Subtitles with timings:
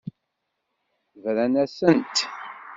[1.23, 2.15] Bran-asent.